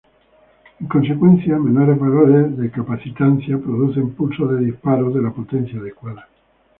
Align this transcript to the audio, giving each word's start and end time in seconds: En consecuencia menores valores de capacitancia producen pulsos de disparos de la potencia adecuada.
En 0.79 0.87
consecuencia 0.87 1.59
menores 1.59 1.99
valores 1.99 2.57
de 2.57 2.71
capacitancia 2.71 3.59
producen 3.59 4.15
pulsos 4.15 4.49
de 4.49 4.65
disparos 4.65 5.13
de 5.13 5.21
la 5.21 5.29
potencia 5.31 5.79
adecuada. 5.79 6.27